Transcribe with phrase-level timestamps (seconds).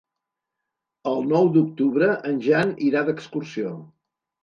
[1.11, 3.79] El nou d'octubre en Jan irà d'excursió.